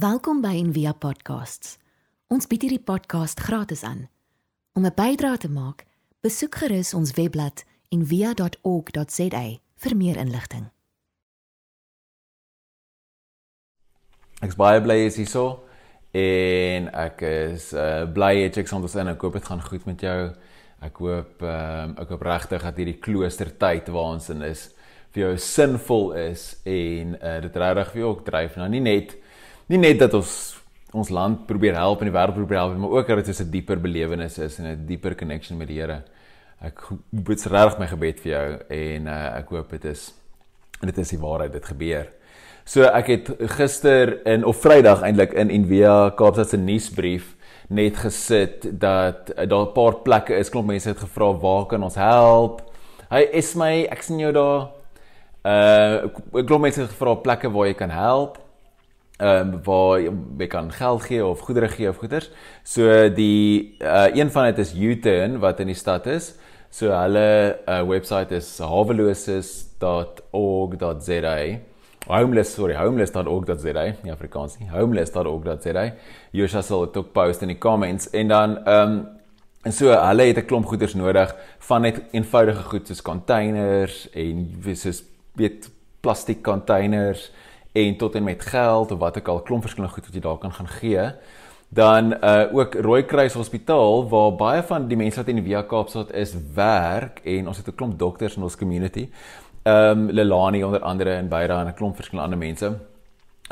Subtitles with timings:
[0.00, 1.74] Welkom by Envia Podcasts.
[2.32, 4.06] Ons bied hierdie podcast gratis aan.
[4.72, 5.84] Om 'n bydrae te maak,
[6.24, 9.42] besoek gerus ons webblad en via.org.za
[9.76, 10.70] vir meer inligting.
[14.40, 15.68] Ek is baie bly jy's hierso
[16.12, 19.08] en ek is uh, bly jy check ons in.
[19.08, 20.34] Ek hoop dit gaan goed met jou.
[20.80, 24.70] Ek hoop um, ek hoop regtig dat hierdie kloostertyd waar ons in is
[25.12, 28.56] vir jou sinvol is en uh, dit regtig vir jou ook dryf.
[28.56, 29.20] Nou nie net
[29.70, 30.56] nie net dat ons
[30.90, 33.50] ons land probeer help en die wêreld probeer help, maar ook dat dit so 'n
[33.50, 36.02] dieper belewenis is en 'n dieper connection met die Here
[36.60, 40.10] ek bid regtig my gebed vir jou en uh, ek hoop dit is
[40.80, 42.08] dit is die waarheid dit gebeur.
[42.68, 47.34] So ek het gister in of Vrydag eintlik in Envia Kaapstad se nuusbrief
[47.72, 51.82] net gesit dat uh, daar 'n paar plekke is klomp mense het gevra waar kan
[51.82, 52.60] ons help?
[53.10, 54.68] Hy is my ek sien jou daar.
[55.44, 58.38] Uh klomp mense het gevra plekke waar jy kan help.
[59.20, 62.30] Ehm um, waar jy kan geld gee of goedere gee of goeders.
[62.62, 66.34] So die uh een van dit is U-turn wat in die stad is.
[66.70, 71.58] So hulle uh, webwerf is haweloses.org.za.
[72.06, 75.92] Homeless, sorry, homeless.org.za, nie Afrikaans homeless.org.za.
[76.32, 79.08] Jy sal dit ook post in die comments en dan ehm um,
[79.60, 84.62] en so hulle het 'n klomp goederes nodig van net eenvoudige goed soos containers en
[84.72, 85.02] soos
[85.36, 87.30] weet plastiek containers
[87.72, 90.38] en tot en met geld of wat ook al klomp verskillende goed wat jy daar
[90.38, 91.12] kan gaan gee
[91.70, 96.10] dan uh ook Rooikruis Hospitaal waar baie van die mense wat in die Via Kaapstad
[96.18, 99.08] is werk en ons het 'n klomp dokters in ons community.
[99.62, 102.78] Um Lelani onder andere en Byra en 'n klomp verskillende ander mense.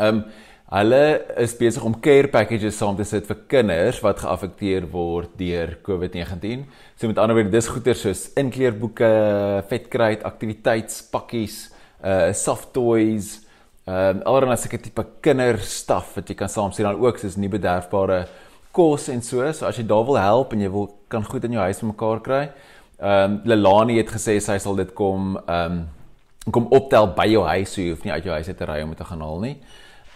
[0.00, 0.24] Um
[0.68, 5.78] hulle is besig om care packages saam te sit vir kinders wat geaffekteer word deur
[5.82, 6.66] COVID-19.
[6.96, 11.70] So met ander woorde, dis goeder soos inkleerboeke, vetkruid, aktiwiteitspakkies,
[12.04, 13.47] uh soft toys,
[13.88, 17.18] Ehm um, alreeds as ek 'n tipe kinderstaf wat jy kan saam sien dan ook
[17.18, 18.26] soos nie bederfbare
[18.70, 19.52] kos en so.
[19.52, 22.20] So as jy daar wil help en jy wil kan goed in jou huis mekaar
[22.20, 22.50] kry.
[23.00, 25.86] Ehm um, Lelani het gesê sy sal dit kom ehm um,
[26.52, 28.82] kom optel by jou huis, so jy hoef nie uit jou huis uit te ry
[28.82, 29.56] om dit te gaan haal nie.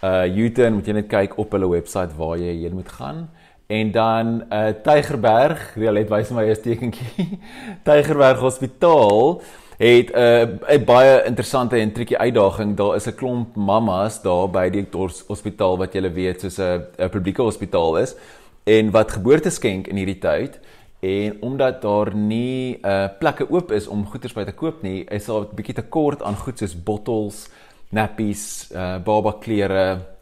[0.03, 3.29] Uh Uton moet jy net kyk op hulle webwerf waar jy heen moet gaan.
[3.69, 7.39] En dan uh Tygerberg, Rialet wys my 'n tekentjie.
[7.87, 9.41] Tygerberg Hospitaal
[9.77, 12.75] het 'n uh, baie interessante en triekie uitdaging.
[12.77, 14.87] Daar is 'n klomp mammas daar by die
[15.27, 18.15] hospitaal wat jy weet soos 'n publieke hospitaal is
[18.63, 20.59] en wat geboorteskenk in hierdie tyd
[20.99, 25.03] en omdat daar nie 'n uh, plekke oop is om goederes by te koop nie,
[25.03, 27.49] is daar 'n bietjie tekort aan goed soos bottels,
[27.89, 30.13] nappies, uh, baba klere,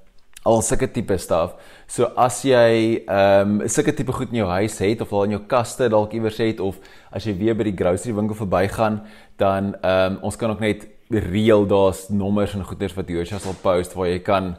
[0.44, 1.54] al sulke tipe staf.
[1.88, 5.36] So as jy ehm um, sulke tipe goed in jou huis het of al in
[5.36, 6.80] jou kaste dalk iewers het of
[7.12, 9.02] as jy weer by die grocery winkel verbygaan,
[9.42, 13.58] dan ehm um, ons kan ook net reël daar's nommers en goeders wat Joshua sal
[13.62, 14.56] post waar jy kan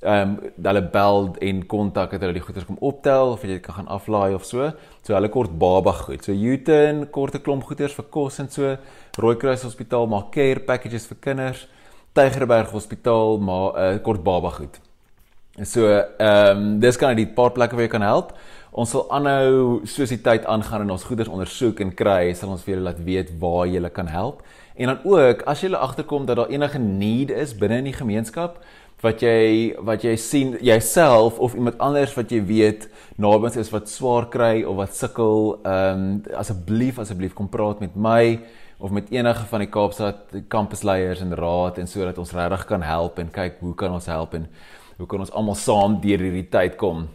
[0.00, 3.74] ehm um, hulle bel en kontak dat hulle die goeders kom optel of jy kan
[3.80, 4.70] gaan aflaai of so.
[5.02, 6.22] So hulle kort baba goed.
[6.24, 8.76] So Uton kort 'n klomp goeders vir kos en so.
[9.18, 11.66] Rooikruis Hospitaal maak care packages vir kinders.
[12.14, 14.80] Tygerberg Hospitaal maar 'n uh, kort baba goed.
[15.62, 18.32] So ehm um, dis kan uit die paar plekke waar jy kan help.
[18.72, 22.64] Ons sal aanhou soos die tyd aangaan en ons goeders ondersoek en kry, sal ons
[22.66, 24.42] vir julle laat weet waar jy kan help.
[24.76, 28.60] En dan ook as jy agterkom dat daar enige need is binne in die gemeenskap
[29.00, 33.88] wat jy wat jy sien jouself of iemand anders wat jy weet naby is wat
[33.88, 38.40] swaar kry of wat sukkel, ehm um, asseblief asseblief kom praat met my
[38.78, 43.18] of met enige van die Kaapstad kampusleiers en raad en sodat ons regtig kan help
[43.18, 44.46] en kyk hoe kan ons help en
[44.98, 47.06] hoe kan ons almal saam deur hierdie tyd kom.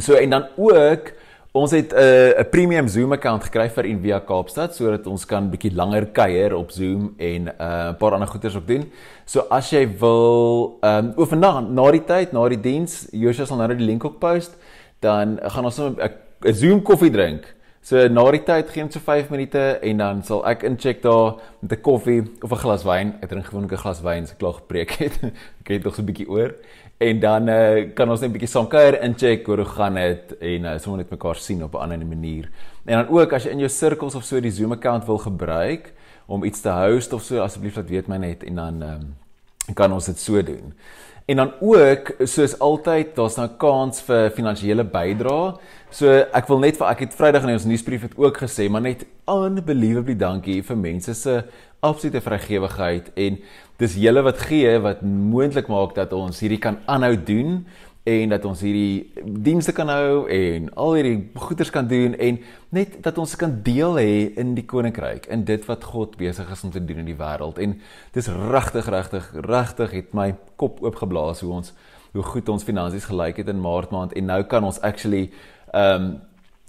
[0.00, 1.12] So en dan ook
[1.52, 5.50] ons het 'n uh, 'n premium Zoom account gekry vir Envia Kaapstad sodat ons kan
[5.50, 8.90] bietjie langer kuier op Zoom en 'n uh, paar ander goeders ook doen.
[9.24, 13.44] So as jy wil ehm um, oor vandag na die tyd, na die diens, Joshua
[13.44, 14.56] sal nou die link ook post,
[15.00, 17.54] dan gaan ons 'n Zoom koffie drink.
[17.82, 21.40] So na die tyd gee ons so 5 minute en dan sal ek incheck daar
[21.60, 23.14] met 'n koffie of 'n glas wyn.
[23.20, 25.18] Ek drink gewoonlik 'n glas wyn as ek klaar gepreek het.
[25.60, 26.54] ek het nog so 'n bietjie oor
[27.02, 30.36] en dan uh, kan ons net 'n bietjie saam kuier in check hoe gaan dit
[30.38, 32.50] en uh, sommer net mekaar sien op 'n ander manier.
[32.84, 35.92] En dan ook as jy in jou sirkels of so die Zoom account wil gebruik
[36.26, 39.14] om iets te host of so asseblief laat weet my net en dan um,
[39.74, 40.72] kan ons dit so doen.
[41.26, 45.54] En dan ook soos altyd daar's nou kans vir finansiële bydrae.
[45.90, 48.82] So ek wil net vir ek het Vrydag in ons nuusbrief het ook gesê maar
[48.82, 51.42] net unbelievably dankie vir mense se
[51.82, 53.38] absolute vrygewigheid en
[53.82, 57.62] dis julle wat gee wat moontlik maak dat ons hierdie kan aanhou doen
[58.08, 59.12] en dat ons hierdie
[59.44, 62.40] dienste kan hou en al hierdie goeders kan doen en
[62.74, 66.64] net dat ons kan deel hê in die koninkryk in dit wat God besig is
[66.66, 67.78] om te doen in die wêreld en
[68.16, 71.74] dis regtig regtig regtig het my kop oopgeblaas hoe ons
[72.12, 75.30] hoe goed ons finansies gelyk het in Maart maand en nou kan ons actually
[75.72, 76.12] ehm um,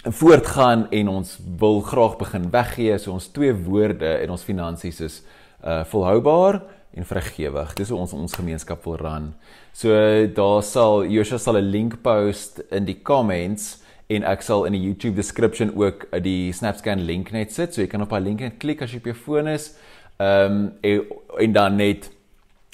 [0.04, 2.98] voortgaan en ons wil graag begin weggee.
[3.00, 5.22] So ons twee woorde in ons finansies is
[5.64, 6.60] uh volhoubaar
[6.94, 7.74] en vrygewig.
[7.78, 9.32] Dis hoe ons ons gemeenskap wil ran.
[9.74, 9.94] So
[10.36, 14.82] daar sal Joshua sal 'n link post in die comments en ek sal in die
[14.82, 17.74] YouTube description ook die SnapScan link net sit.
[17.74, 19.76] So jy kan op daai link net klik as jy op jou foon is.
[20.20, 21.02] Ehm um, en,
[21.40, 22.12] en dan net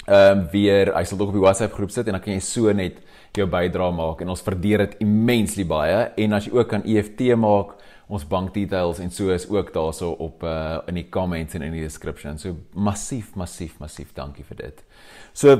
[0.06, 2.40] ehm um, weer hy sal ook op die WhatsApp groep sit en dan kan jy
[2.40, 3.00] so net
[3.36, 7.20] jou bydrae maak en ons waardeer dit immensely baie en as jy ook kan EFT
[7.38, 7.76] maak
[8.10, 11.72] ons bank details en so is ook daarso op uh, in die comments en in
[11.72, 12.38] die description.
[12.38, 14.84] So massief massief massief dankie vir dit.
[15.32, 15.54] So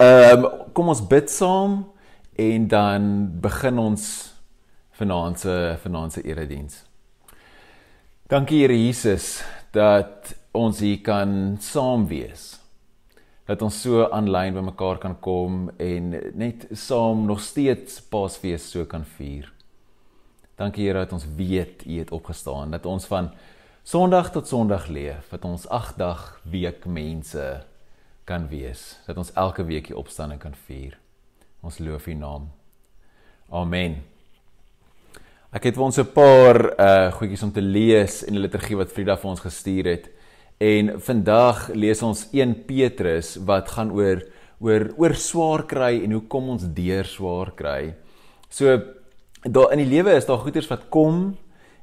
[0.00, 1.82] ehm um, kom ons bid saam
[2.40, 3.10] en dan
[3.40, 4.04] begin ons
[4.96, 6.84] vanaand se vanaand se erediens.
[8.30, 9.42] Dankie Here Jesus
[9.72, 12.56] dat ons hier kan saam wees
[13.50, 18.86] dat ons so aanlyn by mekaar kan kom en net saam nog steeds Paasfees so
[18.86, 19.48] kan vier.
[20.60, 23.30] Dankie Here dat ons weet U het opgestaan, dat ons van
[23.82, 27.62] Sondag tot Sondag leef, dat ons 8 dag week mense
[28.28, 30.98] kan wees, dat ons elke week die opstanding kan vier.
[31.64, 32.50] Ons loof U naam.
[33.48, 34.02] Amen.
[35.48, 38.92] Ek het vir ons 'n paar uh goedjies om te lees in die liturgie wat
[38.92, 40.10] Frida vir ons gestuur het.
[40.60, 44.22] En vandag lees ons 1 Petrus wat gaan oor
[44.60, 47.94] oor oor swaar kry en hoe kom ons deur swaar kry.
[48.50, 48.99] So
[49.42, 51.36] daar in die lewe is daar goeders wat kom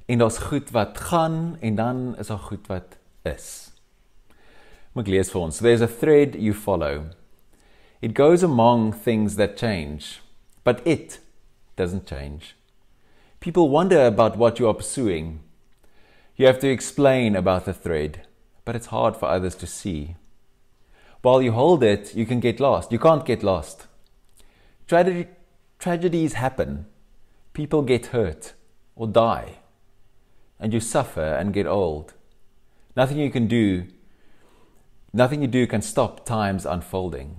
[0.05, 3.71] en daar's goed wat gaan en dan is daar goed wat is.
[4.93, 5.57] Moet lees vir ons.
[5.57, 7.09] There's a thread you follow.
[8.01, 10.21] It goes among things that change,
[10.63, 11.19] but it
[11.75, 12.55] doesn't change.
[13.39, 15.39] People wonder about what you are pursuing.
[16.35, 18.27] You have to explain about the thread
[18.67, 20.17] but it's hard for others to see.
[21.21, 22.91] While you hold it, you can get lost.
[22.91, 23.87] You can't get lost.
[24.87, 25.27] Tragedy,
[25.79, 26.85] tragedies happen.
[27.57, 28.53] People get hurt
[28.95, 29.57] or die.
[30.59, 32.13] And you suffer and get old.
[32.95, 33.85] Nothing you can do,
[35.13, 37.37] nothing you do can stop time's unfolding.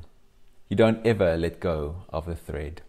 [0.69, 2.83] You don't ever let go of the thread.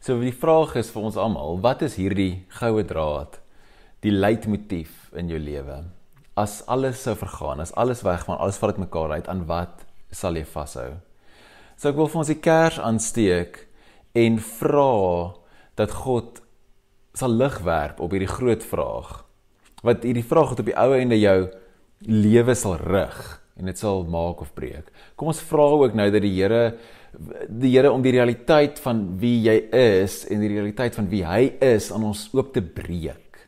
[0.00, 3.38] So die vraag is vir ons almal, wat is hierdie goue draad?
[4.02, 5.84] Die leitmotief in jou lewe?
[6.36, 10.44] as alles sou vergaan, as alles weggaan, alles val uitmekaar uit, aan wat sal jy
[10.48, 10.94] vashou?
[11.76, 13.58] So ek wil vir ons die kers aansteek
[14.16, 14.92] en vra
[15.82, 16.40] dat God
[17.18, 19.20] sal lig werp op hierdie groot vraag.
[19.82, 21.38] Wat hierdie vraag wat op die ou einde jou
[22.08, 23.20] lewe sal rig
[23.58, 24.88] en dit sal maak of breek.
[25.18, 26.62] Kom ons vra ook nou dat die Here
[27.48, 31.42] die Here om die realiteit van wie jy is en die realiteit van wie hy
[31.60, 33.42] is aan ons oop te breek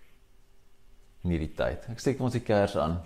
[1.25, 1.87] in hierdie tyd.
[1.89, 2.99] Ek steek ons die kers aan.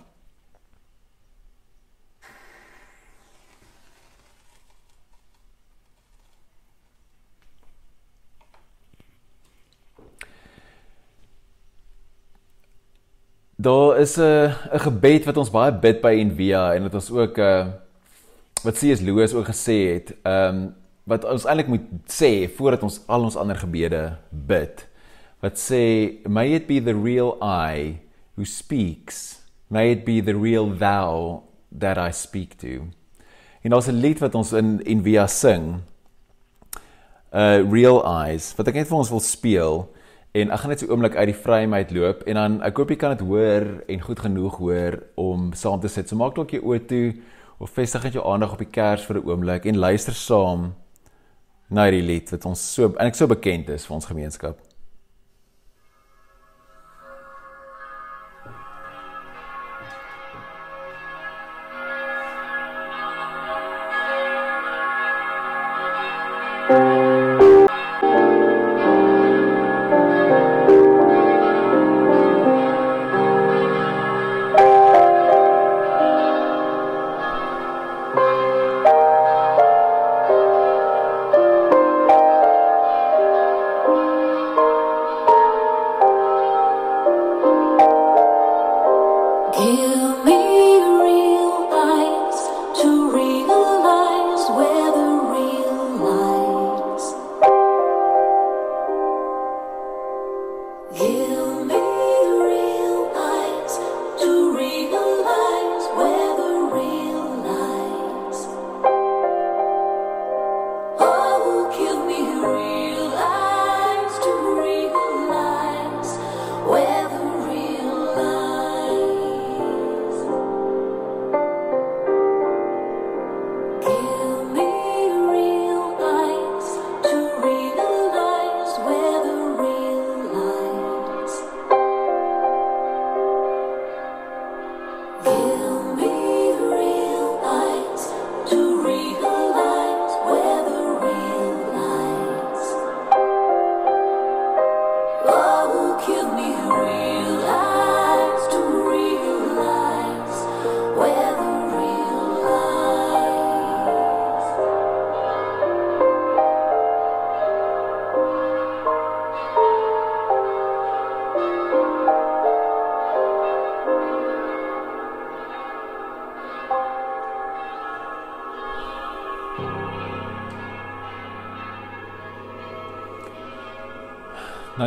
[13.61, 17.37] Daar is 'n 'n gebed wat ons baie bid by Envia en wat ons ook
[17.37, 17.67] 'n uh,
[18.63, 19.01] wat C.S.
[19.01, 23.35] Lewis ook gesê het, ehm um, wat ons eintlik moet sê voordat ons al ons
[23.35, 24.87] ander gebede bid.
[25.39, 27.99] Wat sê may it be the real I
[28.35, 31.43] who speaks, may it be the real thou
[31.79, 32.87] that I speak to.
[33.61, 35.81] En daar's 'n lied wat ons in en via sing.
[37.33, 39.89] Uh real eyes wat ek net vir ons wil speel
[40.31, 42.91] En ek gaan net so oomblik uit die frame uit loop en dan ek hoop
[42.93, 46.05] jy kan dit hoor en goed genoeg hoor om saam te sit.
[46.05, 47.07] So maak dalk jou oë toe
[47.57, 50.75] of vestig net jou aandag op die kers vir 'n oomblik en luister saam
[51.69, 54.57] na hierdie lied wat ons so en ek so bekend is vir ons gemeenskap.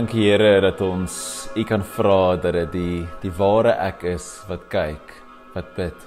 [0.03, 1.17] Dankie Here dat ons
[1.55, 5.13] U kan vra dat dit die die ware ek is wat kyk,
[5.55, 6.07] wat bid.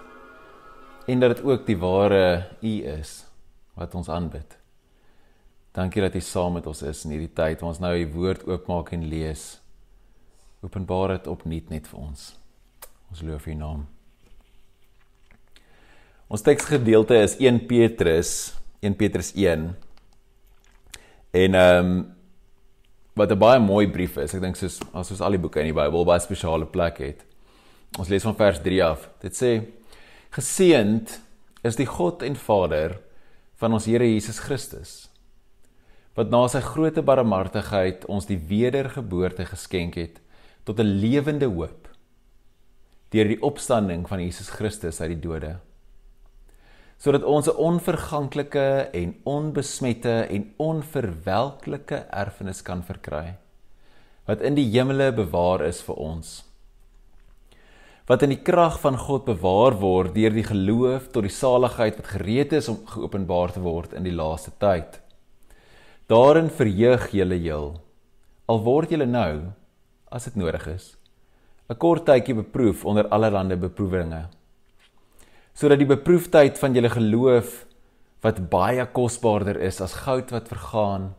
[1.07, 2.25] En dat dit ook die ware
[2.59, 3.13] U is
[3.79, 4.57] wat ons aanbid.
[5.71, 8.43] Dankie dat U saam met ons is in hierdie tyd waar ons nou U woord
[8.49, 9.45] oopmaak en lees.
[10.59, 12.25] Openbaar dit opnuut net vir ons.
[13.13, 13.85] Ons loof U naam.
[16.27, 18.51] Ons teksgedeelte is 1 Petrus,
[18.83, 19.69] 1 Petrus 1.
[21.31, 21.95] En ehm um,
[23.15, 24.33] wat 'n baie mooi brief is.
[24.33, 27.25] Ek dink soos as soos al die boeke in die Bybel baie spesiale plek het.
[27.97, 29.09] Ons lees van vers 3 af.
[29.21, 29.65] Dit sê:
[30.31, 31.21] Geseend
[31.63, 32.99] is die God en Vader
[33.55, 35.09] van ons Here Jesus Christus
[36.15, 40.21] wat na sy groote barmhartigheid ons die wedergeboorte geskenk het
[40.63, 41.89] tot 'n lewende hoop
[43.11, 45.59] deur die opstanding van Jesus Christus uit die dode
[46.97, 53.37] sodat ons 'n onverganklike en onbesmette en onverwelklike erfenis kan verkry
[54.25, 56.43] wat in die hemele bewaar is vir ons.
[58.07, 62.07] Wat in die krag van God bewaar word deur die geloof tot die saligheid wat
[62.07, 64.99] gereed is om geopenbaar te word in die laaste tyd.
[66.07, 67.73] Daarin verheug julle heel
[68.45, 69.51] al word julle nou
[70.13, 70.95] as dit nodig is
[71.69, 74.29] 'n kort tydjie beproef onder allerlei beproewinge
[75.55, 77.63] sodat die beproefdheid van julle geloof
[78.25, 81.13] wat baie kosbaarder is as goud wat vergaan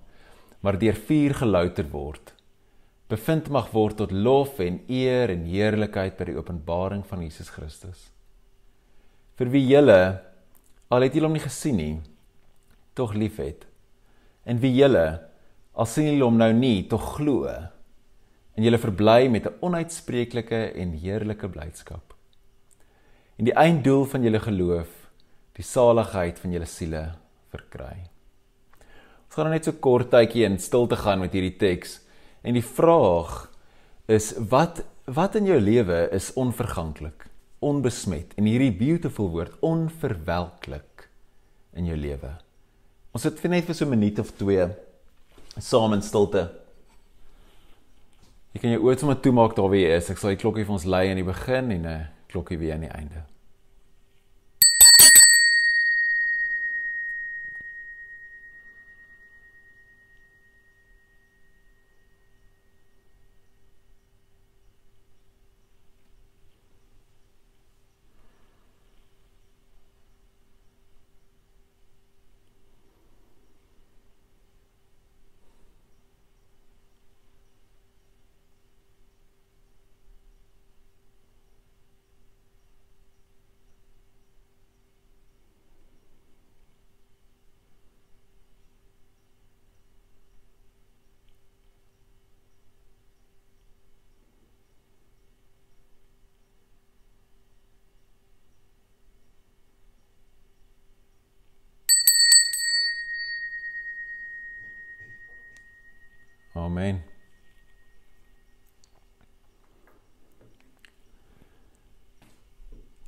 [0.60, 2.36] maar deur vuur gelouter word
[3.10, 8.08] bevind mag word tot lof en eer en heerlikheid by die openbaring van Jesus Christus.
[9.38, 10.00] Vir wie julle
[10.90, 11.94] al het julle hom nie gesien nie
[12.98, 13.66] tog liefhet.
[14.46, 15.06] En wie julle
[15.76, 17.46] al sien julle hom nou nie tog glo.
[18.56, 22.05] En julle verbly met 'n onuitspreeklike en heerlike blydskap
[23.36, 24.92] en die einddoel van julle geloof
[25.56, 27.02] die saligheid van julle siele
[27.52, 28.06] verkry.
[29.26, 32.00] Ons gaan nou net so kort tydjie in stilte gaan met hierdie teks
[32.46, 33.46] en die vraag
[34.12, 37.28] is wat wat in jou lewe is onverganklik,
[37.62, 41.06] onbesmet en hierdie beautiful woord onverwelklik
[41.78, 42.32] in jou lewe.
[43.14, 44.66] Ons sit vir net vir so 'n minuut of twee
[45.58, 46.50] saam in stilte.
[48.52, 50.10] Jy kan jou oë sommer toemaak daar waar jy is.
[50.10, 52.15] Ek sal die klokkie vir ons lei aan die begin en 'n klokkie
[52.58, 53.14] weer aan die einde.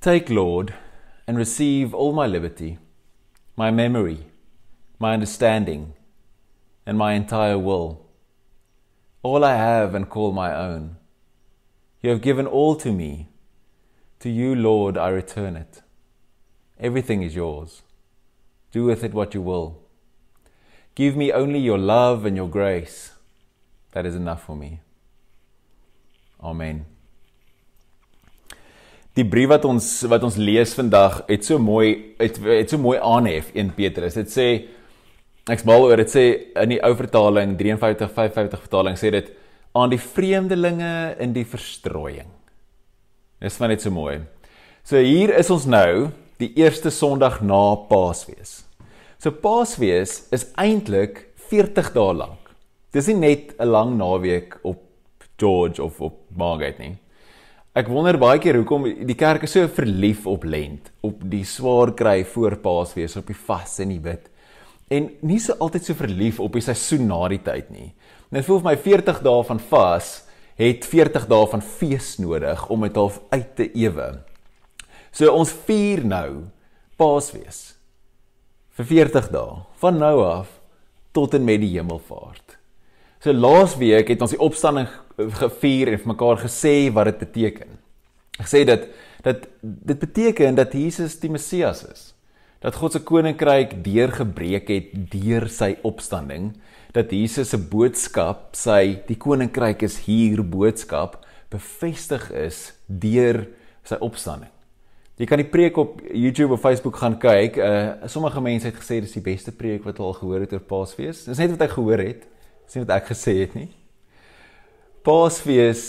[0.00, 0.74] Take, Lord,
[1.26, 2.78] and receive all my liberty,
[3.56, 4.26] my memory,
[4.98, 5.92] my understanding,
[6.86, 8.06] and my entire will,
[9.22, 10.96] all I have and call my own.
[12.00, 13.28] You have given all to me.
[14.20, 15.82] To you, Lord, I return it.
[16.80, 17.82] Everything is yours.
[18.72, 19.82] Do with it what you will.
[20.94, 23.12] Give me only your love and your grace
[23.98, 24.78] that is enough for me.
[26.40, 26.84] Amen.
[29.18, 33.00] Die brief wat ons wat ons lees vandag het so mooi het, het so mooi
[33.02, 34.14] aanhef in Petrus.
[34.14, 34.46] Dit sê
[35.50, 36.24] ek's mal oor dit sê
[36.62, 39.34] in die ou vertaling 53:55 vertaling sê dit
[39.74, 42.30] aan die vreemdelinge in die verstrooiing.
[43.42, 44.20] Dis van net so mooi.
[44.86, 48.62] So hier is ons nou die eerste Sondag na Paasfees.
[49.18, 52.47] So Paasfees is eintlik 40 dae lank.
[52.92, 54.82] Dis nie net 'n lang naweek op
[55.36, 56.96] George of op Margate nie.
[57.74, 61.92] Ek wonder baie keer hoekom die kerk is so verlief op Lent, op die swaar
[61.92, 64.30] kry voor Paasfees, op die vas en die bid.
[64.90, 67.92] En nie so altyd so verlief op die seisoen na die tyd nie.
[68.30, 70.24] Net voel vir my 40 dae van vas
[70.56, 74.24] het 40 dae van fees nodig om dit half uit te ewe.
[75.12, 76.48] So ons vier nou
[76.96, 77.76] Paasfees
[78.78, 80.56] vir 40 dae van nou af
[81.12, 82.47] tot en met die hemelvaart.
[83.18, 84.86] So laasweek het ons die opstanding
[85.40, 87.78] gevier en vir mekaar gesê wat dit beteken.
[88.38, 88.86] Ek sê dit
[89.26, 92.04] dat dit beteken dat Jesus die Messias is.
[92.62, 96.52] Dat God se koninkryk deurgebreek het deur sy opstanding,
[96.94, 101.20] dat Jesus se boodskap, sy die koninkryk is hier boodskap
[101.50, 103.46] bevestig is deur
[103.86, 104.50] sy opstanding.
[105.18, 107.58] Jy kan die preek op YouTube of Facebook gaan kyk.
[107.58, 110.66] Uh sommige mense het gesê dis die beste preek wat hulle al gehoor het oor
[110.70, 111.24] Paasfees.
[111.26, 112.28] Dis net wat ek gehoor het.
[112.74, 113.70] Nie wat ek gesê het nie.
[115.06, 115.84] Paasfees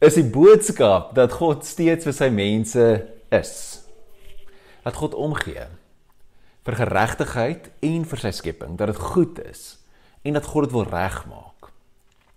[0.00, 2.86] is die boodskap dat God steeds vir sy mense
[3.34, 3.52] is.
[4.86, 5.66] Dat God omgee
[6.66, 9.76] vir geregtigheid en vir sy skepping, dat dit goed is
[10.26, 11.70] en dat God dit wil regmaak.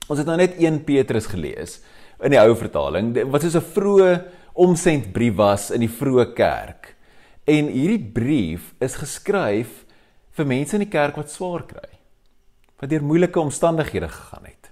[0.09, 1.79] Ons het nou net 1 Petrus gelees
[2.21, 4.13] in die ou vertaling wat soos 'n vroeë
[4.53, 6.95] omsendbrief was in die vroeë kerk.
[7.47, 9.85] En hierdie brief is geskryf
[10.31, 11.98] vir mense in die kerk wat swaar kry.
[12.79, 14.69] Wat deur moeilike omstandighede gegaan het.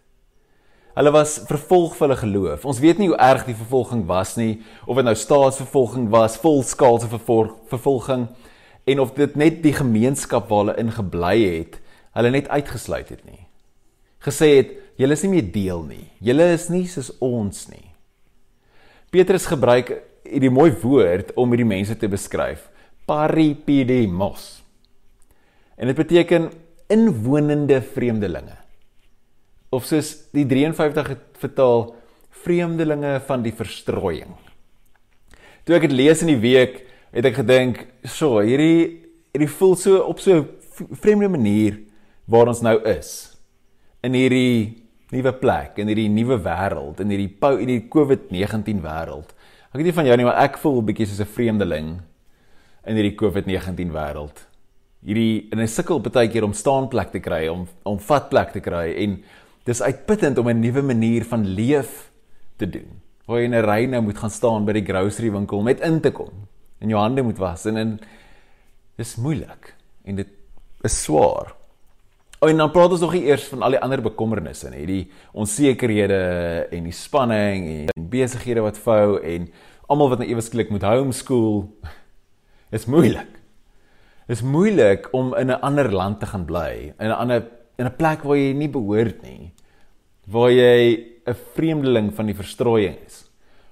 [0.97, 2.63] Hulle was vervolg vir hulle geloof.
[2.65, 7.09] Ons weet nie hoe erg die vervolging was nie, of dit nou staatsvervolging was, volskaalse
[7.11, 8.25] vervolging
[8.87, 11.77] en of dit net die gemeenskap waar hulle ingebly het,
[12.17, 13.43] hulle net uitgesluit het nie.
[14.25, 16.05] Gesê het, julle is nie meer deel nie.
[16.23, 17.85] Julle is nie soos ons nie.
[19.13, 19.91] Petrus gebruik
[20.25, 22.65] hierdie mooi woord om hierdie mense te beskryf.
[23.07, 24.47] Paripidemos.
[25.77, 26.49] En dit beteken
[26.87, 28.55] inwonende vreemdelinge.
[29.69, 31.95] Of soos die 53 het vertaal
[32.43, 34.35] vreemdelinge van die verstrooiing.
[35.67, 39.99] Toe ek dit lees in die week, het ek gedink, "So, hierdie hierdie voel so
[39.99, 40.47] op so 'n
[40.91, 41.79] vreemde manier
[42.25, 43.35] waar ons nou is."
[44.01, 49.31] In hierdie nuwe plek in hierdie nuwe wêreld in hierdie in hierdie COVID-19 wêreld.
[49.71, 52.01] Ek weet nie van jou nie, maar ek voel 'n bietjie soos 'n vreemdeling
[52.85, 54.47] in hierdie COVID-19 wêreld.
[55.05, 58.93] Hierdie in 'n sukkel baie keer om staanplek te kry, om om vatplek te kry
[59.03, 59.23] en
[59.65, 62.11] dis uitputtend om 'n nuwe manier van leef
[62.57, 63.01] te doen.
[63.25, 65.81] Waar jy in 'n ry nou moet gaan staan by die grocery winkel om net
[65.81, 66.47] in te kom
[66.79, 67.99] en jou hande moet was en en
[68.97, 69.73] dis moeilik
[70.05, 70.27] en dit
[70.83, 71.53] is swaar.
[72.39, 76.67] Oh, en dan praat ons nog eers van al die ander bekommernisse, nê, die onsekerhede
[76.71, 79.47] en die spanning en besighede wat vou en
[79.89, 81.65] almal wat nou ewesklik moet homeschool.
[82.75, 83.36] Is moeilik.
[84.27, 87.95] Is moeilik om in 'n ander land te gaan bly, in 'n ander in 'n
[87.95, 89.53] plek waar jy nie behoort nie.
[90.27, 93.29] Waar jy 'n vreemdeling van die verstrooiing is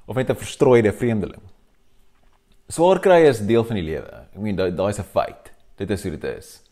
[0.07, 1.41] of net 'n verstrooide vreemdeling.
[2.67, 4.27] Swaar kry is deel van die lewe.
[4.33, 5.51] Ek meen daai is 'n feit.
[5.77, 6.65] Dit is hoe dit is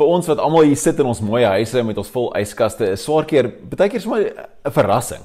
[0.00, 3.04] vir ons wat almal hier sit in ons mooi huise met ons vol yskaste is
[3.04, 4.22] swaar keer baie keer my
[4.64, 5.22] 'n verrassing.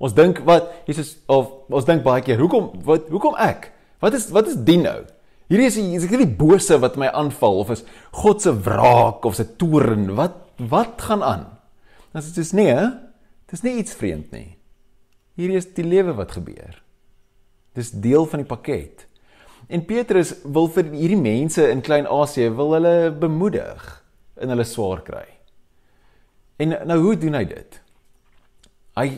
[0.00, 3.72] Ons dink wat Jesus of ons dink baie keer hoekom wat hoekom ek?
[4.00, 5.04] Wat is wat is dien nou?
[5.46, 7.84] Hierdie is is ek nie die bose wat my aanval of is
[8.18, 10.10] God se wraak of se toorn?
[10.18, 11.44] Wat wat gaan aan?
[12.16, 12.74] As dit is nee,
[13.46, 14.56] dit is nie iets vreemd nie.
[15.36, 16.80] Hierdie is die lewe wat gebeur.
[17.76, 19.04] Dis deel van die pakket.
[19.68, 23.84] En Petrus wil vir hierdie mense in Klein-Asië wil hulle bemoedig
[24.40, 25.26] in hulle swaar kry.
[26.62, 27.80] En nou hoe doen hy dit?
[28.96, 29.08] Hy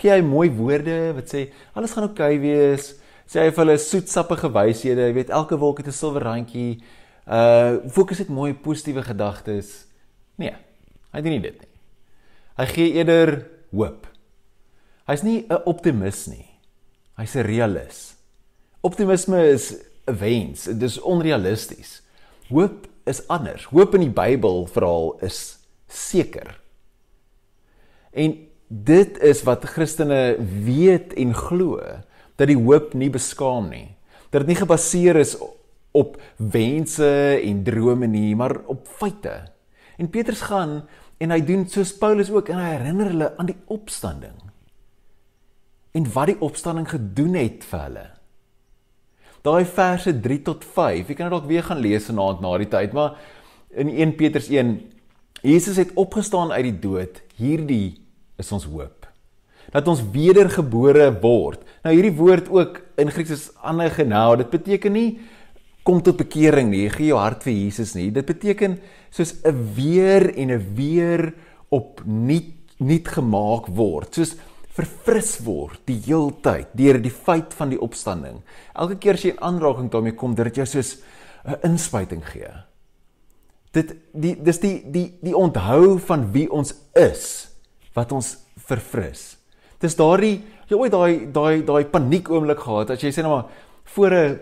[0.00, 1.46] gee hy mooi woorde wat sê
[1.76, 2.94] alles gaan oukei okay wees.
[3.26, 6.82] Sê hy vir hulle soetsappige wyshede, jy weet elke wolk het 'n silwer randjie.
[7.26, 9.86] Uh fokus net mooi positiewe gedagtes.
[10.36, 10.54] Nee,
[11.12, 11.72] hy doen nie dit nie.
[12.56, 14.06] Hy gee eerder hoop.
[15.06, 16.48] Hy's nie 'n optimis nie.
[17.16, 18.16] Hy's 'n realist.
[18.82, 19.72] Optimisme is
[20.06, 22.02] 'n wens, dit is onrealisties.
[22.48, 23.64] Hoop is anders.
[23.64, 25.58] Hoop in die Bybel verhaal is
[25.88, 26.60] seker.
[28.12, 28.36] En
[28.68, 31.80] dit is wat Christene weet en glo
[32.40, 33.88] dat die hoop nie beskaam nie.
[34.30, 35.36] Dat dit nie gebaseer is
[35.94, 39.36] op wense en drome nie, maar op feite.
[39.98, 40.82] En Petrus gaan
[41.22, 44.34] en hy doen soos Paulus ook en hy herinner hulle aan die opstanding.
[45.94, 48.06] En wat die opstanding gedoen het vir hulle
[49.44, 51.08] daai verse 3 tot 5.
[51.08, 53.18] Jy kan dit dalk weer gaan lees vanaand na die tyd, maar
[53.76, 54.78] in 1 Petrus 1
[55.44, 57.20] Jesus het opgestaan uit die dood.
[57.36, 58.00] Hierdie
[58.40, 59.03] is ons hoop.
[59.72, 61.62] Dat ons wedergebore word.
[61.84, 64.36] Nou hierdie woord ook in Grieks is anagenao.
[64.36, 65.20] Dit beteken nie
[65.84, 68.08] kom tot bekering nie, gee jou hart vir Jesus nie.
[68.10, 68.78] Dit beteken
[69.10, 71.34] soos 'n weer en 'n weer
[71.68, 74.14] op nuut nuut gemaak word.
[74.14, 74.36] Soos
[74.74, 78.42] verfris word die heeltyd deur die feit van die opstanding.
[78.74, 80.98] Elke keer as jy in aanraking daarmee kom, dit jou soos
[81.44, 82.50] 'n inspuiting gee.
[83.72, 87.48] Dit die dis die die die onthou van wie ons is
[87.94, 89.33] wat ons verfris.
[89.84, 90.38] Dis daardie
[90.70, 93.48] jy ooit daai daai daai paniek oomblik gehad as jy sê nou maar
[93.94, 94.38] voor 'n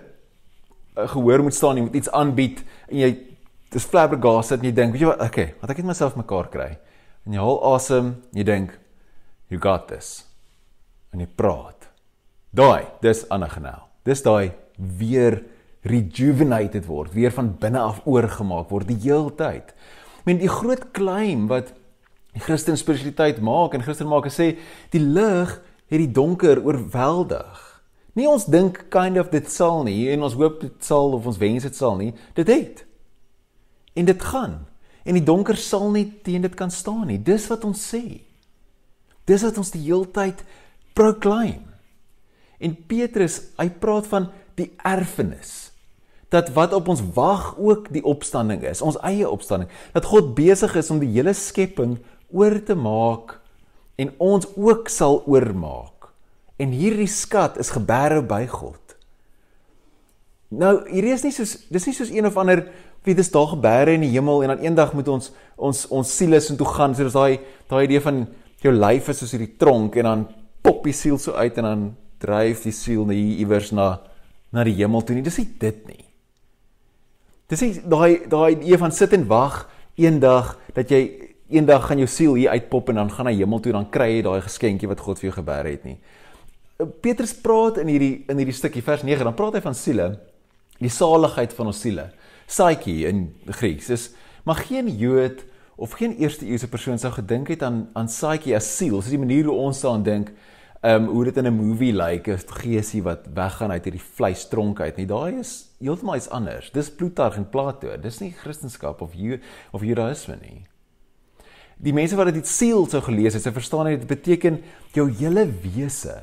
[0.96, 3.11] gehoor moet staan, jy moet iets aanbied en jy
[3.72, 6.78] dis flabbergasted en jy dink, weet jy wat, okay, wat ek het myself mekaar kry.
[7.26, 8.78] En jy haal asem, jy dink
[9.48, 10.26] you got this.
[11.12, 11.88] En jy praat.
[12.52, 13.88] Daai, dis anagenel.
[14.05, 15.42] Dis daai weer
[15.88, 19.72] rejuvenated word, weer van binne af oorgemaak word die heeltyd.
[19.72, 21.72] Ek meen die groot claim wat
[22.40, 24.55] Christen spiritualiteit maak en Christen maak sê
[24.95, 25.53] die lig
[25.92, 27.61] het die donker oorweldig.
[28.16, 31.40] Nie ons dink kind of dit sal nie en ons hoop dit sal of ons
[31.40, 32.12] wens dit sal nie.
[32.37, 32.85] Dit het.
[33.97, 34.62] En dit gaan.
[35.05, 37.18] En die donker sal nie teen dit kan staan nie.
[37.21, 38.23] Dis wat ons sê.
[39.29, 40.40] Dis wat ons die heeltyd
[40.97, 41.68] proclaim.
[42.62, 45.73] En Petrus, hy praat van die erfenis
[46.33, 49.68] dat wat op ons wag ook die opstanding is, ons eie opstanding.
[49.92, 51.99] Dat God besig is om die hele skepping
[52.33, 53.38] oor te maak
[54.01, 56.11] en ons ook sal oormaak.
[56.61, 58.79] En hierdie skat is geberre by God.
[60.53, 62.66] Nou, hierdie is nie soos dis nie soos een of ander
[63.07, 66.40] wie dis daar geberre in die hemel en dan eendag moet ons ons ons siele
[66.40, 66.95] so toe gaan.
[66.95, 67.40] So dis daai
[67.71, 68.25] daai idee van
[68.62, 70.25] jou lyf is soos hierdie tronk en dan
[70.62, 71.85] pop die siel so uit en dan
[72.23, 73.97] dryf die siel na hier iewers na
[74.53, 75.25] na die hemel toe nie.
[75.25, 76.05] Dis nie dit nie.
[77.51, 79.64] Dis nie daai daai idee van sit en wag
[79.97, 81.21] eendag dat jy
[81.52, 84.22] eendag gaan jou siel hier uitpop en dan gaan na hemel toe dan kry jy
[84.26, 85.98] daai geskenkie wat God vir jou geber het nie.
[87.04, 90.08] Petrus praat in hierdie in hierdie stukkie vers 9 dan praat hy van siele,
[90.82, 92.08] die saligheid van ons siele.
[92.48, 93.28] Psyche in
[93.60, 94.10] Grieks is
[94.44, 95.44] maar geen Jood
[95.76, 99.20] of geen eerste eeuse persoon sou gedink het aan aan Psyche as siel, soos die
[99.20, 100.32] manier hoe ons daaraan dink
[100.82, 104.02] ehm um, hoe dit in 'n movie lyk, like, 'n geesie wat weggaan uit hierdie
[104.14, 104.96] vleistronk uit.
[104.96, 106.70] Nie daai is heeltemal iets anders.
[106.70, 107.96] Dis Plutarch en Plato.
[107.96, 110.71] Dis nie Christendom of Ju of Judaïsme nie.
[111.78, 114.61] Die mense wat dit siel sou gelees het, sou verstaan dit beteken
[114.96, 116.16] jou hele wese.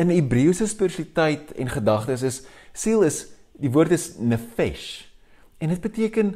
[0.00, 2.42] In Hebreëse spiritualiteit en gedagtes is
[2.74, 3.26] siel is
[3.60, 5.04] die woord is nefesh
[5.62, 6.34] en dit beteken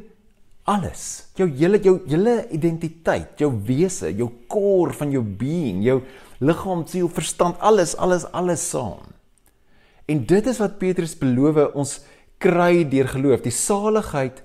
[0.69, 1.03] alles.
[1.37, 5.99] Jou hele jou hele identiteit, jou wese, jou core van jou being, jou
[6.39, 9.09] liggaam, siel, verstand, alles, alles, alles saam.
[10.09, 11.99] En dit is wat Petrus beloof ons
[12.41, 14.39] kry deur geloof, die saligheid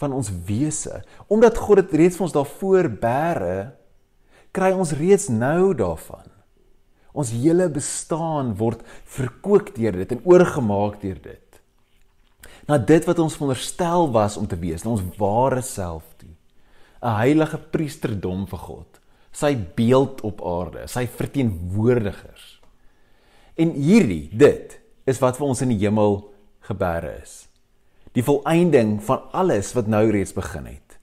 [0.00, 1.02] van ons wese.
[1.28, 3.56] Omdat God dit reeds vir ons daarvoor bære,
[4.56, 6.26] kry ons reeds nou daarvan.
[7.12, 8.82] Ons hele bestaan word
[9.16, 11.60] verkoop deur dit en oorgemaak deur dit.
[12.70, 16.30] Na dit wat ons veronderstel was om te wees, na ons ware self toe.
[17.02, 19.00] 'n Heilige priesterdom vir God
[19.32, 22.58] sy beeld op aarde, sy verteenwoordigers.
[23.60, 24.76] En hierdie, dit
[25.10, 26.20] is wat vir ons in die hemel
[26.66, 27.44] gebeure is.
[28.16, 30.98] Die volëinding van alles wat nou reeds begin het.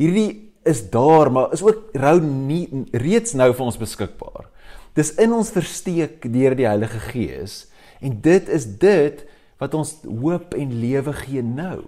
[0.00, 4.48] Hierdie is daar, maar is ook rou nie reeds nou vir ons beskikbaar.
[4.96, 7.66] Dis in ons versteek deur die Heilige Gees
[8.00, 9.22] en dit is dit
[9.60, 11.84] wat ons hoop en lewe gee nou.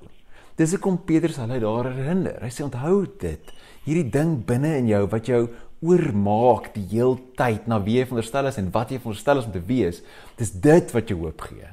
[0.58, 2.38] Dis hoekom Petrus hulle daar herinner.
[2.42, 3.52] Hy sê onthou dit,
[3.86, 5.42] hierdie ding binne in jou wat jou
[5.84, 9.62] oormaak die heeltyd na wie jy veronderstel is en wat jy veronderstel is om te
[9.68, 10.02] wees.
[10.40, 11.70] Dis dit wat jou hoop gee.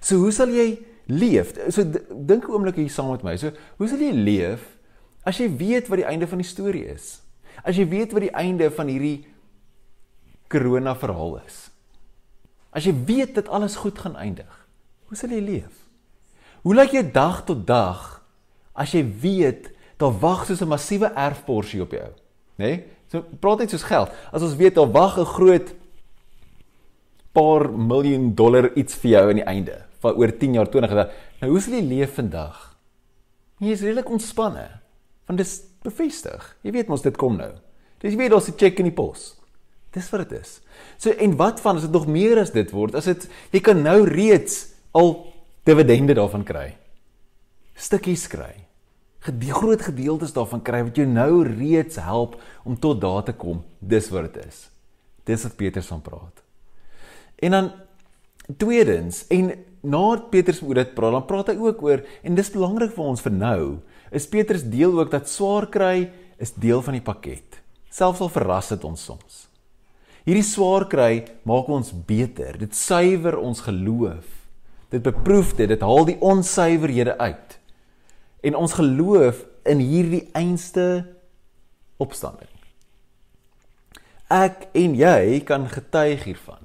[0.00, 0.68] So hoe sal jy
[1.06, 1.54] leef?
[1.68, 3.36] So dink 'n oomblik hier saam met my.
[3.36, 4.76] So hoe sal jy leef
[5.24, 7.22] as jy weet wat die einde van die storie is?
[7.64, 9.26] As jy weet wat die einde van hierdie
[10.48, 11.70] corona verhaal is.
[12.72, 14.66] As jy weet dat alles goed gaan eindig.
[15.08, 15.84] Hoe sal jy leef?
[16.62, 18.22] Hoe lyk jou dag tot dag
[18.74, 22.10] as jy weet daar wag soos 'n massiewe erfporsie op jou?
[22.56, 22.66] Nê?
[22.66, 22.84] Nee?
[23.08, 24.10] So praat net soos geld.
[24.32, 25.74] As ons weet daar wag 'n groot
[27.32, 31.12] paar miljoen dollar iets vir jou aan die einde van oor 10 jaar 20 jaar.
[31.40, 32.60] Nou hoe sal jy leef vandag?
[33.62, 34.66] Jy is redelik ontspanne.
[35.28, 36.50] Want dis bevestig.
[36.64, 37.52] Jy weet mos dit kom nou.
[38.02, 39.34] Dis jy weet daar's 'n cheque in die pos.
[39.92, 40.60] Dis wat dit is.
[40.98, 42.94] So en wat van as dit nog meer as dit word?
[42.94, 45.32] As dit jy kan nou reeds al
[45.64, 46.76] dividende daarvan kry.
[47.74, 48.64] Stukkies kry
[49.32, 53.62] die groot gedeeltes daarvan kry wat jou nou reeds help om tot daar te kom.
[53.80, 54.68] Dis wat dit is.
[55.24, 56.42] Dis wat Petrus van praat.
[57.40, 57.70] En dan
[58.60, 59.52] tweedens en
[59.84, 63.24] na Petrus oor dit praat, dan praat hy ook oor en dis belangrik vir ons
[63.24, 63.60] vir nou,
[64.14, 67.60] is Petrus deel ook dat swaar kry is deel van die pakket.
[67.92, 69.44] Selfs al verras dit ons soms.
[70.24, 72.56] Hierdie swaar kry maak ons beter.
[72.56, 74.24] Dit suiwer ons geloof.
[74.88, 77.60] Dit beproef dit, dit haal die onsuiverhede uit
[78.44, 80.84] en ons geloof in hierdie einste
[81.96, 82.50] opstanding.
[84.28, 86.63] Ek en jy kan getuig hiervan.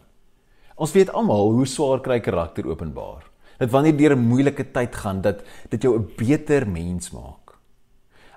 [0.79, 3.25] Ons weet almal hoe swaar kry karakter openbaar.
[3.59, 7.57] Dat wanneer deur 'n moeilike tyd gaan, dat dit jou 'n beter mens maak.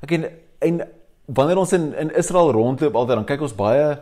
[0.02, 0.24] Ek en
[0.58, 0.88] en
[1.26, 3.98] wanneer ons in in Israel rondloop altyd dan kyk ons baie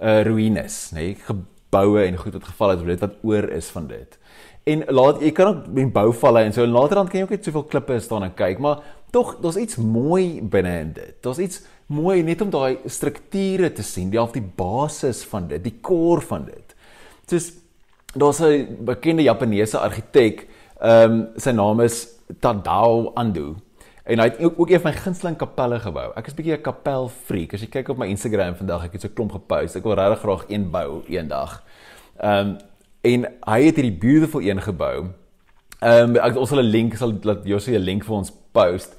[0.00, 3.86] uh ruïnes, nê, nee, geboue en goed wat geval het, dit wat oor is van
[3.86, 4.18] dit.
[4.64, 7.44] En laat jy kan ook met bouvalle en so later dan kan jy ook net
[7.44, 11.14] soveel klippe staan en kyk, maar tog daar's iets mooi binne in dit.
[11.22, 15.62] Daar's iets mooi net om daai strukture te sien, die half die basis van dit,
[15.62, 16.74] die core van dit.
[17.30, 17.52] Soos
[18.14, 20.46] daar's 'n bekende Japaneese argitek,
[20.80, 22.08] ehm um, sy naam is
[22.40, 23.56] Tadao Ando.
[24.04, 26.12] En hy het ook een van my gunsteling kapelle gebou.
[26.16, 27.54] Ek is bietjie 'n kapel freak.
[27.54, 29.76] As jy kyk op my Instagram vandag, ek het so klomp gepost.
[29.76, 31.62] Ek wil regtig graag een bou eendag.
[32.20, 32.58] Ehm um,
[33.00, 35.08] en hy het hierdie beautiful een gebou.
[35.80, 38.96] Ehm um, ons sal 'n link sal laat Josie 'n link vir ons post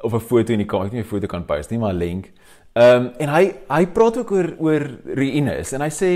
[0.00, 0.86] of 'n foto in die kamer.
[0.86, 2.32] Ek weet nie 'n foto kan post nie, maar 'n link.
[2.72, 6.10] Ehm um, en hy hy praat ook oor oor ruïnes en hy sê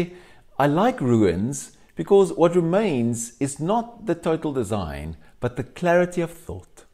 [0.61, 6.33] I like ruins because what remains is not the total design but the clarity of
[6.33, 6.87] thought,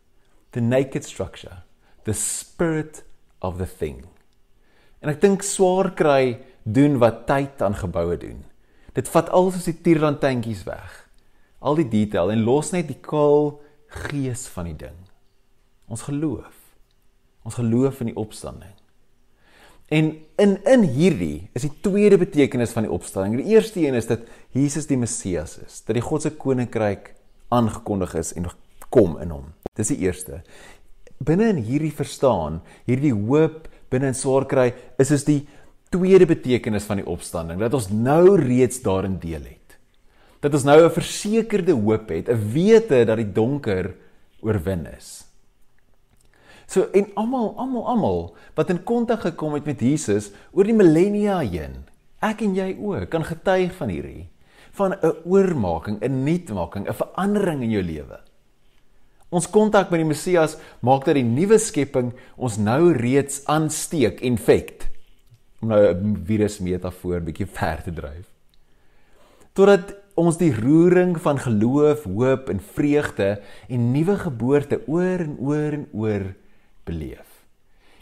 [0.51, 1.59] the naked structure,
[2.03, 3.05] the spirit
[3.41, 4.03] of the thing.
[4.99, 8.43] En ek dink swaar kry doen wat tyd aan geboue doen.
[8.99, 10.99] Dit vat al soos die tierlantjies weg.
[11.63, 13.61] Al die detail en los net die kaal
[14.09, 14.99] gees van die ding.
[15.87, 16.51] Ons geloof.
[17.47, 18.75] Ons geloof in die opstanding.
[19.89, 23.39] En in in hierdie is die tweede betekenis van die opstanding.
[23.39, 27.13] Die eerste een is dat Jesus die Messias is, dat die God se koninkryk
[27.55, 28.49] aangekondig is en
[28.91, 29.53] kom in hom.
[29.79, 30.43] Dis die eerste.
[31.23, 35.45] Binne in hierdie verstaan, hierdie hoop binne in swaar kry, is is die
[35.95, 39.79] tweede betekenis van die opstanding dat ons nou reeds daarin deel het.
[40.43, 43.95] Dat ons nou 'n versekerde hoop het, 'n wete dat die donker
[44.43, 45.26] oorwin is.
[46.67, 48.23] So en almal almal almal
[48.55, 51.85] wat in kontak gekom het met Jesus oor die millennia heen,
[52.21, 54.27] ek en jy ook kan getuig van hierdie
[54.77, 58.21] van 'n oormaking, 'n nuutmaking, 'n verandering in jou lewe.
[59.29, 64.89] Ons kontak met die Messias maak dat die nuwe skepping ons nou reeds aansteek, infect.
[65.61, 68.27] Om nou 'n virus metafoor bietjie ver te dryf.
[69.53, 75.73] Totdat ons die roering van geloof, hoop en vreugde en nuwe geboorte oor en oor
[75.73, 76.35] en oor
[76.87, 77.27] beleef.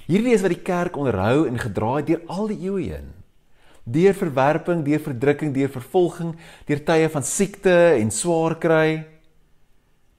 [0.04, 3.10] Hierdie is wat die kerk onderhou en gedra het deur al die eeue heen.
[3.84, 6.34] Deur verwerping, deur verdrukking, deur vervolging,
[6.68, 9.04] deur tye van siekte en swaar kry.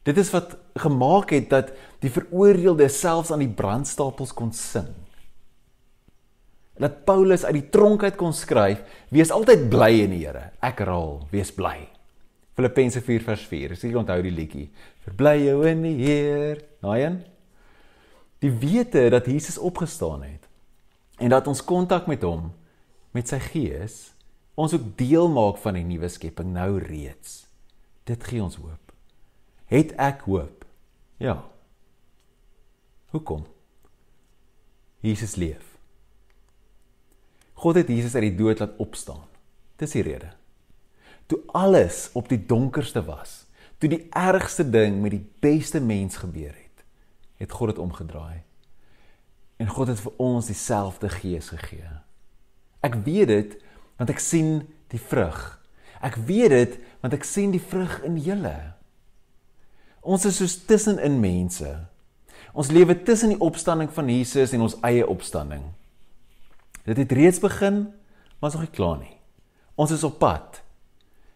[0.05, 4.91] Dit is wat gemaak het dat die veroordeelde selfs aan die brandstapels kon sing.
[6.77, 10.79] Dat Paulus uit die tronk uit kon skryf: "Wees altyd bly in die Here." Ek
[10.83, 11.87] herhaal: "Wees bly."
[12.55, 13.71] Filippense 4:4.
[13.71, 14.69] As jy onthou die liedjie:
[15.05, 17.34] "Verbly jou in die Heer." Naai
[18.43, 20.47] die wete dat Jesus opgestaan het
[21.17, 22.51] en dat ons kontak met hom
[23.15, 24.15] met sy gees
[24.55, 27.43] ons ook deel maak van die nuwe skepping nou reeds.
[28.07, 28.93] Dit gee ons hoop.
[29.71, 30.63] Het ek hoop?
[31.19, 31.41] Ja.
[33.11, 33.43] Hoekom?
[35.03, 35.73] Jesus leef.
[37.59, 39.23] God het Jesus uit die dood laat opstaan.
[39.79, 40.31] Dis die rede.
[41.27, 43.45] Toe alles op die donkerste was
[43.77, 46.64] toe die ergste ding met die beste mens gebeur het
[47.37, 48.43] het God dit omgedraai.
[49.57, 51.89] En God het vir ons dieselfde gees gegee.
[52.83, 53.57] Ek weet dit
[53.95, 55.39] want ek sien die vrug.
[56.03, 58.55] Ek weet dit want ek sien die vrug in julle.
[60.05, 61.71] Ons is soos tussenin mense.
[62.55, 65.63] Ons lewe tussen die opstanding van Jesus en ons eie opstanding.
[66.85, 67.87] Dit het reeds begin,
[68.39, 69.15] maar is nog nie klaar nie.
[69.75, 70.61] Ons is op pad.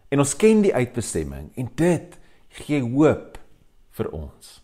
[0.08, 2.16] En ons ken die uitbestemming en dit
[2.62, 3.38] gee hoop
[3.98, 4.60] vir ons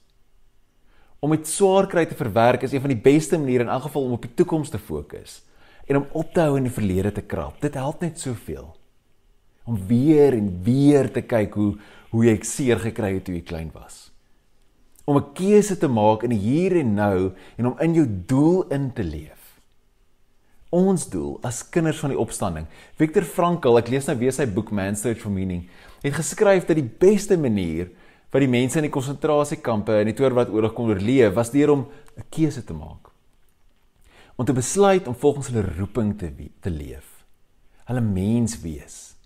[1.26, 4.04] om met swaar kry te verwerk is een van die beste maniere in elk geval
[4.06, 5.40] om op die toekoms te fokus
[5.86, 7.58] en om op te hou in die verlede te krap.
[7.62, 8.72] Dit help net soveel.
[9.66, 11.72] Om weer en weer te kyk hoe
[12.10, 14.12] hoe jy seer gekry het toe jy klein was.
[15.04, 18.68] Om 'n keuse te maak in die hier en nou en om in jou doel
[18.70, 19.58] in te leef.
[20.70, 22.66] Ons doel as kinders van die opstanding.
[22.96, 25.68] Viktor Frankl, ek lees nou weer sy boek Man Search for Meaning,
[26.02, 27.90] het geskryf dat die beste manier
[28.36, 32.24] wat die mense in die konsentrasiekampe in die Tweede kon oorleef was deur om 'n
[32.28, 33.08] keuse te maak.
[34.36, 37.24] Om te besluit om volgens hulle roeping te te leef.
[37.86, 39.16] Hulle mens wees.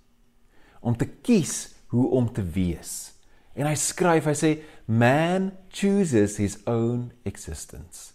[0.81, 3.13] Om te kies hoe om te wees.
[3.55, 8.13] En hy skryf, hy sê man chooses his own existence.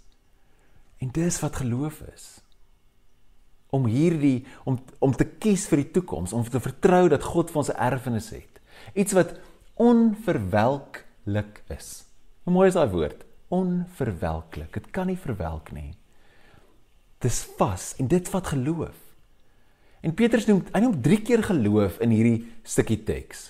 [0.98, 2.40] En dis wat geloof is.
[3.70, 7.58] Om hierdie om om te kies vir die toekoms, om te vertrou dat God vir
[7.58, 8.62] ons 'n erfenis het.
[8.94, 9.36] Iets wat
[9.76, 12.06] onverwelklik is.
[12.44, 13.24] Hoe mooi is daai woord?
[13.54, 14.72] Onverwelklik.
[14.74, 15.94] Dit kan nie verwelk nie.
[17.24, 18.96] Dis vas en dit vat geloof.
[20.06, 23.50] En Petrus noem hy noem 3 keer geloof in hierdie stukkie teks.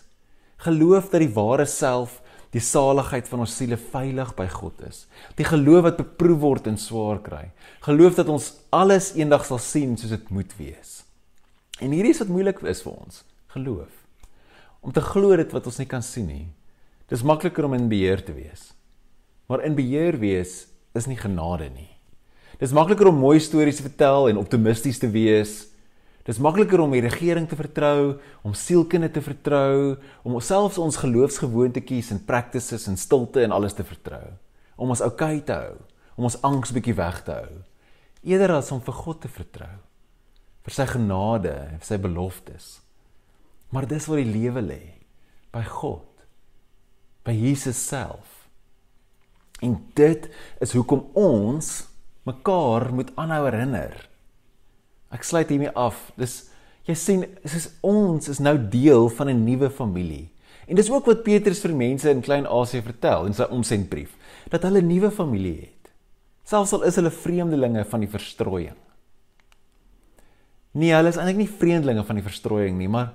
[0.66, 2.22] Geloof dat die ware self
[2.56, 5.04] die saligheid van ons siele veilig by God is.
[5.36, 7.50] Die geloof wat beproef word in swaar kry.
[7.84, 11.02] Geloof dat ons alles eendag sal sien soos dit moet wees.
[11.84, 13.22] En hierdie is wat moeilik is vir ons.
[13.58, 14.05] Geloof
[14.86, 16.48] om te glo dit wat ons nie kan sien nie.
[17.10, 18.70] Dis makliker om in beheer te wees.
[19.50, 21.90] Maar in beheer wees is nie genade nie.
[22.62, 25.66] Dis makliker om mooi stories te vertel en optimisties te wees.
[26.26, 32.14] Dis makliker om die regering te vertrou, om sielkunde te vertrou, om selfs ons geloofsgewoontetjies
[32.16, 34.38] en practices en stilte en alles te vertrou.
[34.76, 35.76] om ons oukei okay te hou,
[36.20, 37.52] om ons angs bietjie weg te hou.
[38.28, 39.76] Eerder as om vir God te vertrou,
[40.66, 42.66] vir sy genade en vir sy beloftes.
[43.76, 44.84] Maar dis waar die lewe lê,
[45.52, 46.08] by God,
[47.28, 48.46] by Jesus self.
[49.60, 50.30] En dit
[50.64, 51.72] is hoekom ons
[52.28, 53.98] mekaar moet aanhou herinner.
[55.12, 55.98] Ek sluit hiermee af.
[56.20, 56.46] Dis
[56.88, 60.30] jy sien, dis ons is nou deel van 'n nuwe familie.
[60.68, 64.16] En dis ook wat Petrus vir mense in Klein-Asië vertel in sy omsendbrief,
[64.50, 65.92] dat hulle 'n nuwe familie het.
[66.44, 68.78] Selfs al is hulle vreemdelinge van die verstrooiing.
[70.72, 73.14] Nee, hulle is eintlik nie vreemdelinge van die verstrooiing nie, maar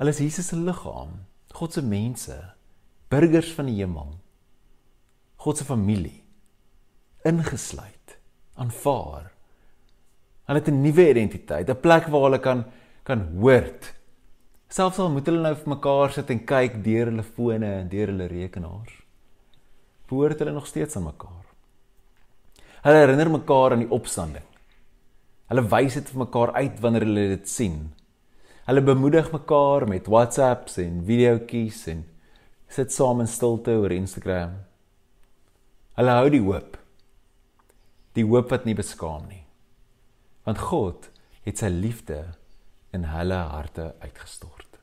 [0.00, 1.12] hulle is Jesus se liggaam,
[1.52, 2.36] God se mense,
[3.12, 4.16] burgers van die hemel.
[5.44, 6.22] God se familie
[7.28, 8.16] ingesluit,
[8.56, 9.28] aanvaar.
[10.48, 12.64] Hulle het 'n nuwe identiteit, 'n plek waar hulle kan
[13.04, 14.00] kan hoort
[14.70, 18.12] Selfs al moet hulle nou vir mekaar sit en kyk deur hulle fone en deur
[18.12, 18.92] hulle rekenaars.
[20.06, 21.48] Behoort hulle nog steeds aan mekaar.
[22.84, 24.46] Hulle herinner mekaar aan die opstanding.
[25.50, 27.80] Hulle wys dit vir mekaar uit wanneer hulle dit sien.
[28.70, 32.04] Hulle bemoedig mekaar met WhatsApps en videoetjies en
[32.70, 34.52] sit saam in stilte oor Instagram.
[35.98, 36.76] Hulle hou die hoop.
[38.14, 39.42] Die hoop wat nie beskaam nie.
[40.46, 41.10] Want God
[41.48, 42.20] het sy liefde
[42.94, 44.78] in hulle harte uitgestort.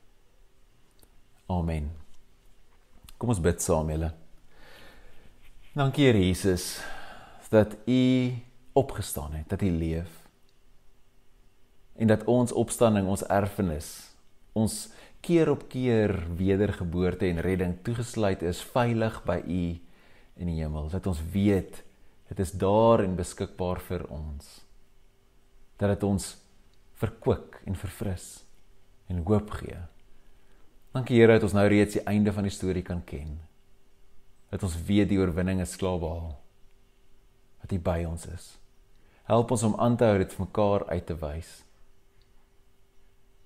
[1.48, 1.88] Amen.
[3.16, 4.12] Kom ons bid saam, julle.
[5.72, 6.74] Dankie Here Jesus
[7.48, 8.02] dat U
[8.76, 10.27] opgestaan het, dat U leef.
[11.98, 13.88] En dat ons opstanding, ons erfenis,
[14.54, 14.74] ons
[15.20, 19.62] keer op keer wedergeboorte en redding toegesluit is veilig by U
[20.38, 20.86] in die hemel.
[20.92, 21.82] Dat ons weet
[22.28, 24.46] dit is daar en beskikbaar vir ons.
[25.80, 26.30] Dat dit ons
[26.98, 28.28] verkwik en verfris
[29.08, 29.78] en hoop gee.
[30.94, 33.38] Dankie Here dat ons nou reeds die einde van die storie kan ken.
[34.52, 36.36] Dat ons weet die oorwinning is klaar behaal.
[37.62, 38.52] Dat U by ons is.
[39.28, 41.50] Help ons om aan te hou dit vir mekaar uit te wys.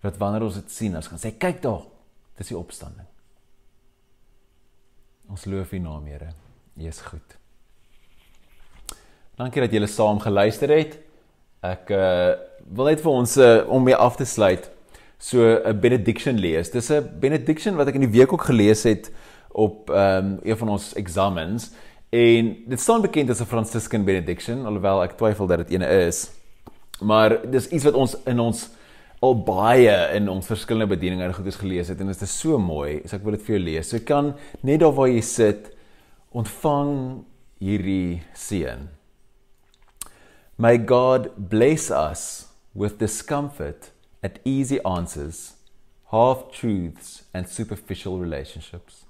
[0.02, 1.84] Dat wanneer ons dit sien, ons gaan sê kyk daar,
[2.38, 3.06] dis die opstanding.
[5.30, 6.32] Ons loof U naam, Here.
[6.76, 7.38] U is goed.
[9.38, 10.98] Dankie dat julle saam geluister het.
[11.62, 14.68] Ek uh wil net vir ons uh, om mee af te sluit
[15.18, 16.70] so 'n benediction lees.
[16.70, 19.10] Dis 'n benediction wat ek in die week ook gelees het
[19.50, 21.70] op ehm um, een van ons examens
[22.10, 26.30] en dit staan bekend as 'n Franciscan benediction alhoewel ek twyfel dat dit eene is.
[27.00, 28.70] Maar dis iets wat ons in ons
[29.22, 33.00] al baie in ons verskillende bedieninge en goedes gelees het en dit is so mooi.
[33.06, 33.88] So ek wil dit vir jou lees.
[33.88, 34.32] So jy kan
[34.66, 35.70] net daar waar jy sit
[36.34, 37.22] ontvang
[37.62, 38.88] hierdie seën.
[40.58, 43.90] May God bless us with discomfort
[44.22, 45.54] at easy answers,
[46.10, 49.04] half truths, and superficial relationships,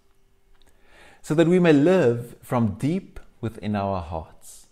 [1.20, 4.66] so that we may live from deep within our hearts.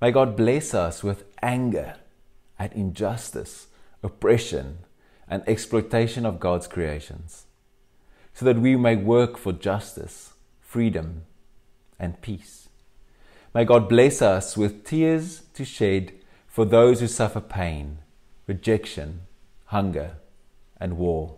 [0.00, 1.96] May God bless us with anger
[2.58, 3.66] at injustice,
[4.02, 4.78] oppression,
[5.28, 7.46] and exploitation of God's creations,
[8.34, 11.22] so that we may work for justice, freedom,
[11.98, 12.68] and peace.
[13.54, 16.12] May God bless us with tears to shed
[16.46, 17.98] for those who suffer pain,
[18.46, 19.22] rejection,
[19.66, 20.16] hunger,
[20.78, 21.36] and war,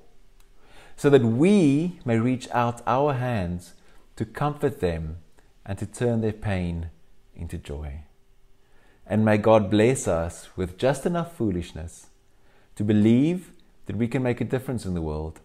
[0.96, 3.74] so that we may reach out our hands
[4.16, 5.18] to comfort them
[5.66, 6.90] and to turn their pain
[7.34, 8.00] into joy.
[9.06, 12.06] And may God bless us with just enough foolishness
[12.76, 13.52] to believe
[13.86, 15.40] that we can make a difference in the world,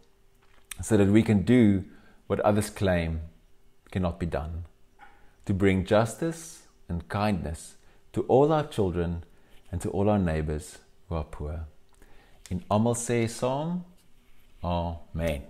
[0.82, 1.84] so that we can do
[2.28, 3.22] what others claim
[3.92, 4.66] cannot be done,
[5.46, 7.76] to bring justice and kindness
[8.14, 9.24] to all our children
[9.72, 11.66] and to all our neighbors who are poor.
[12.50, 13.84] En almal sê saam:
[14.64, 15.44] Amen.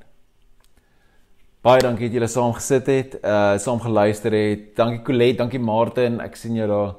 [1.63, 4.75] Baie dankie dat julle saam gesit het, uh saam geluister het.
[4.75, 6.19] Dankie Colet, dankie Martin.
[6.23, 6.97] Ek sien julle daar.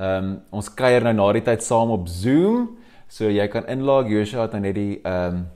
[0.00, 2.76] Ehm um, ons kuier nou na die tyd saam op Zoom.
[3.10, 4.08] So jy kan inlog.
[4.08, 5.48] Joshua het nou net die ehm um,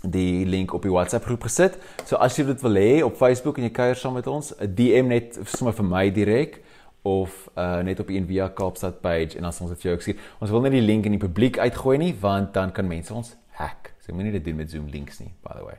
[0.00, 1.74] die link op die WhatsApp groep gesit.
[2.08, 4.74] So as jy dit wil hê op Facebook en jy kuier saam met ons, 'n
[4.74, 6.62] DM net sommer vir my direk
[7.02, 10.02] of uh net op die Envia Kaapstad page en dan ons dit vir jou ek
[10.02, 13.14] sê ons wil net die link in die publiek uitgooi nie want dan kan mense
[13.14, 13.92] ons hack.
[14.00, 15.76] So moenie dit doen met Zoom links nie by the way.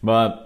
[0.00, 0.38] Maar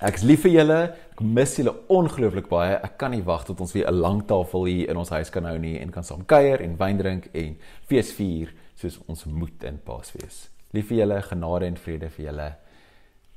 [0.00, 0.80] ek is lief vir julle.
[1.12, 2.74] Ek mis julle ongelooflik baie.
[2.82, 5.44] Ek kan nie wag tot ons weer 'n lang tafel hier in ons huis kan
[5.44, 7.56] hou nie en kan saam kuier en wyn drink en
[7.88, 10.46] fees vier soos ons moet in Paasfees.
[10.76, 12.48] Lief vir julle, genade en vrede vir julle.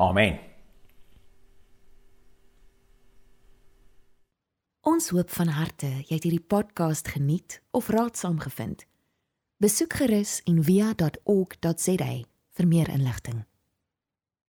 [0.03, 0.39] Amen.
[4.89, 8.85] Ons hoop van harte jy het hierdie podcast geniet of raadsaam gevind.
[9.59, 12.11] Besoek gerus en via.ok.za
[12.59, 13.48] vir meer inligting.